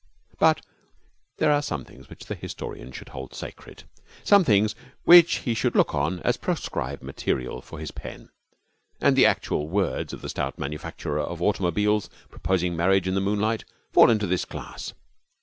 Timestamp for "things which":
1.85-2.25, 4.43-5.35